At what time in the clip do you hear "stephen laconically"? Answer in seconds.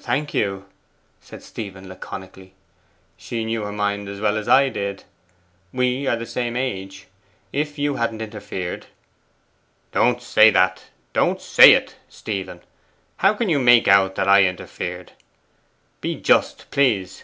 1.44-2.54